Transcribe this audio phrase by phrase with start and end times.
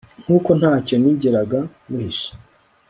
[0.23, 2.31] nk'uko ntacyo nigeraga muhisha